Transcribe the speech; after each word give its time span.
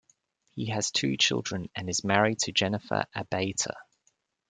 He 0.49 0.65
has 0.71 0.89
two 0.89 1.15
children 1.15 1.69
and 1.75 1.87
is 1.87 2.03
married 2.03 2.39
to 2.39 2.51
Jennifer 2.51 3.05
Abeyta. 3.15 3.75